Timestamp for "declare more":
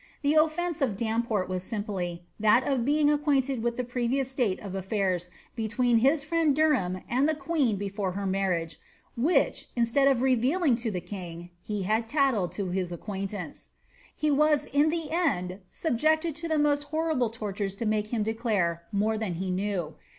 18.23-19.19